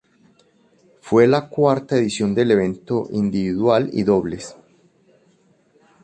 [1.01, 4.57] Fue la cuarta edición del evento individual y dobles.